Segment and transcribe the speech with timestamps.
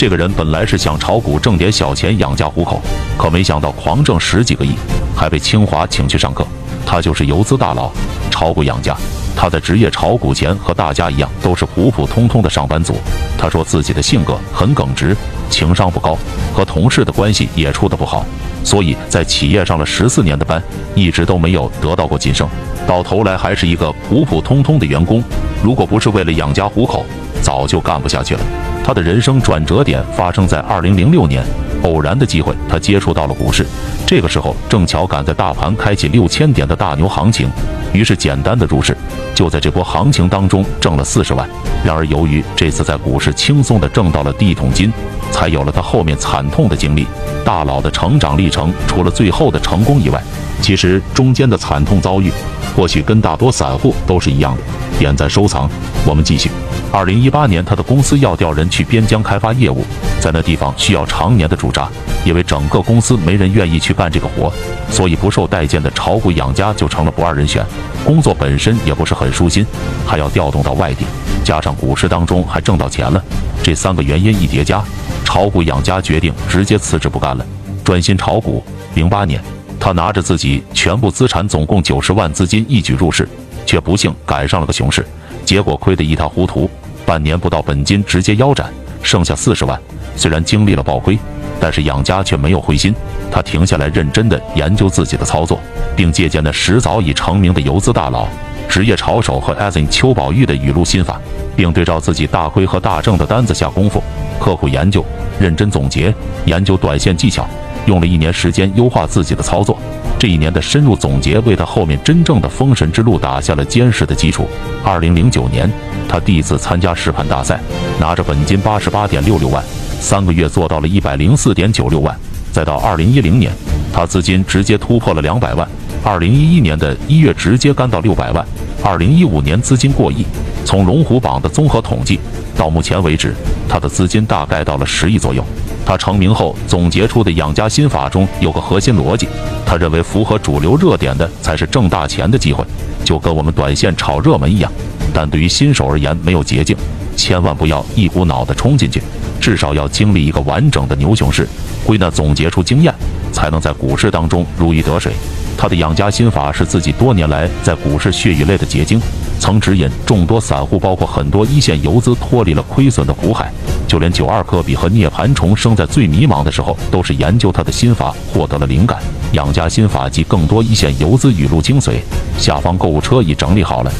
[0.00, 2.80] 这个人本来是想炒股挣点小钱养家糊口，
[3.18, 4.70] 可没想到狂挣十几个亿，
[5.14, 6.42] 还被清华请去上课。
[6.86, 7.92] 他就是游资大佬，
[8.30, 8.96] 炒股养家。
[9.36, 12.94] 他在职业炒股前和大家一样，都是普普通通的上班族。
[13.36, 15.14] 他说自己的性格很耿直，
[15.50, 16.16] 情商不高，
[16.54, 18.24] 和同事的关系也处得不好，
[18.64, 20.62] 所以在企业上了十四年的班，
[20.94, 22.48] 一直都没有得到过晋升，
[22.86, 25.22] 到头来还是一个普普通通的员工。
[25.62, 27.04] 如果不是为了养家糊口，
[27.42, 28.40] 早就干不下去了。
[28.84, 31.44] 他的人生转折点发生在二零零六年，
[31.82, 33.64] 偶然的机会，他接触到了股市。
[34.06, 37.48] 这个时候正巧赶在大盘开启六千点的大牛行情，
[37.92, 38.96] 于是简单的入市，
[39.34, 41.48] 就在这波行情当中挣了四十万。
[41.84, 44.92] 然而由于这次在股市轻松的挣到了第一桶金，
[45.30, 47.06] 才有了他后面惨痛的经历。
[47.44, 50.20] 大佬的成长历程，除了最后的成功以外，
[50.60, 52.32] 其实中间的惨痛遭遇，
[52.76, 54.62] 或许跟大多散户都是一样的。
[54.98, 55.70] 点赞收藏，
[56.04, 56.50] 我们继续。
[56.92, 59.84] 二零一八年，他的公司要调人去边疆开发业务，
[60.18, 61.88] 在那地方需要常年的驻扎，
[62.24, 64.52] 因为整个公司没人愿意去干这个活，
[64.90, 67.64] 所以不受待见的炒股养家就成了不二人选。
[68.04, 69.64] 工作本身也不是很舒心，
[70.04, 71.04] 还要调动到外地，
[71.44, 73.22] 加上股市当中还挣到钱了，
[73.62, 74.82] 这三个原因一叠加，
[75.24, 77.46] 炒股养家决定直接辞职不干了，
[77.84, 78.64] 专心炒股。
[78.94, 79.40] 零八年，
[79.78, 83.28] 他拿着自己全部资产，总共九十万资金一举入市，
[83.64, 85.06] 却不幸赶上了个熊市，
[85.44, 86.68] 结果亏得一塌糊涂。
[87.10, 88.72] 半年不到，本金直接腰斩，
[89.02, 89.76] 剩下四十万。
[90.14, 91.18] 虽然经历了暴亏，
[91.58, 92.94] 但是养家却没有灰心。
[93.32, 95.58] 他停下来，认真的研究自己的操作，
[95.96, 98.28] 并借鉴那时早已成名的游资大佬、
[98.68, 101.20] 职业炒手和 Asin 邱宝玉的语录心法，
[101.56, 104.00] 并对照自己大亏和大挣的单子下功夫，
[104.38, 105.04] 刻苦研究，
[105.40, 107.44] 认真总结，研究短线技巧，
[107.86, 109.78] 用了一年时间优化自己的操作。
[110.18, 114.46] 这一年的深入总结，为他后面真正的封神之路打下了坚实的基础。
[114.84, 115.70] 二零零九年。
[116.08, 117.60] 他第一次参加实盘大赛，
[118.00, 119.62] 拿着本金八十八点六六万，
[120.00, 122.12] 三个月做到了一百零四点九六万。
[122.50, 123.52] 再到二零一零年，
[123.92, 125.64] 他资金直接突破了两百万。
[126.02, 128.44] 二零一一年的一月直接干到六百万。
[128.82, 130.26] 二零一五年资金过亿。
[130.64, 132.18] 从龙虎榜的综合统计
[132.56, 133.32] 到目前为止，
[133.68, 135.44] 他的资金大概到了十亿左右。
[135.84, 139.28] 他成名后总结出的养家心法中有个核心逻辑，
[139.66, 142.64] 他认为符合主流热点的才是挣大钱的机会，
[143.04, 144.70] 就跟我们短线炒热门一样。
[145.12, 146.76] 但对于新手而言，没有捷径，
[147.16, 149.02] 千万不要一股脑的冲进去，
[149.40, 151.48] 至少要经历一个完整的牛熊市，
[151.84, 152.94] 归纳总结出经验，
[153.32, 155.12] 才能在股市当中如鱼得水。
[155.60, 158.98] 他的养家心法是自己多年来在股市血与泪的结晶，
[159.38, 163.52] 曾指引众多散户，包括很多一线游资脱离了亏损的苦海。
[163.86, 169.02] 就连九二科比和涅槃重生在最迷茫的时候，都是研究他的心法获得了灵感。
[169.32, 171.96] 养家心法及更多一线游资语录精髓，
[172.38, 173.92] 下方购物车已整理好了。